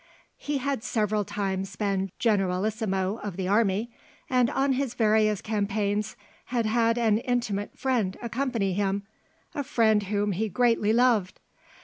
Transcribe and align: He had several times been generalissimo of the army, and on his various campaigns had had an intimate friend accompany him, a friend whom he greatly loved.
He 0.39 0.57
had 0.57 0.83
several 0.83 1.23
times 1.23 1.75
been 1.75 2.09
generalissimo 2.17 3.17
of 3.21 3.37
the 3.37 3.47
army, 3.47 3.91
and 4.31 4.49
on 4.49 4.73
his 4.73 4.95
various 4.95 5.41
campaigns 5.43 6.15
had 6.45 6.65
had 6.65 6.97
an 6.97 7.19
intimate 7.19 7.77
friend 7.77 8.17
accompany 8.19 8.73
him, 8.73 9.03
a 9.53 9.63
friend 9.63 10.01
whom 10.01 10.31
he 10.31 10.49
greatly 10.49 10.91
loved. 10.91 11.39